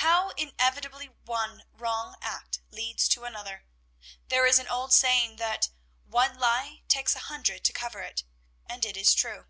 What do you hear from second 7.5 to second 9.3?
to cover it," and it is